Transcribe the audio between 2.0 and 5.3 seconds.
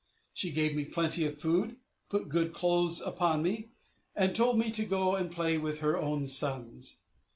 put good clothes upon me, and told me to go